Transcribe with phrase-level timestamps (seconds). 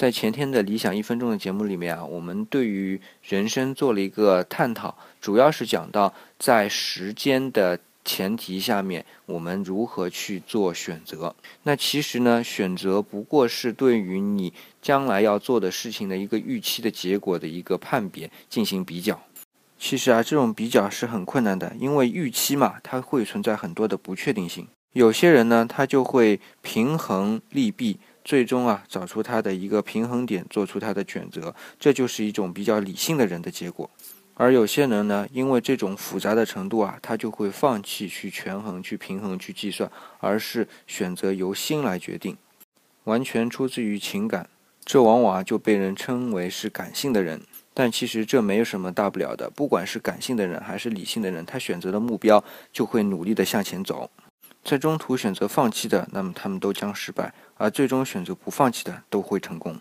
[0.00, 11.36] 在前天的理想一分钟的节目里面啊，我们对于人生做了一个探讨，主要是讲到在时间的前提下面，我们如何去做选择。
[11.64, 19.20] 那其实呢，选择不过是对于你将来要做的事情的一个预期的结果的一个判别进行比较。
[19.78, 24.66] 其实啊，这种比较是很困难的，因为预期嘛，它会存在很多的不确定性。
[24.94, 27.98] 有些人呢，他就会平衡利弊。
[28.30, 33.90] 最终啊，找出他的一个平衡点，做出他的选择，这就是一种比较理性的人的结果。
[34.34, 39.90] 而有些人呢，因为这种复杂的程度啊，他就会放弃去权衡、去平衡、去计算，
[40.20, 42.36] 而是选择由心来决定，
[43.02, 44.48] 完全出自于情感。
[44.84, 47.42] 这往往啊就被人称为是感性的人。
[47.74, 54.08] 但其实这没有什么大不了的，不管是感性的人还是理性的人，他选择的目标就会努力的向前走。
[54.70, 59.76] 在中途选择放弃的，那么他们都将失败；而最终选择不放弃的，都会成功。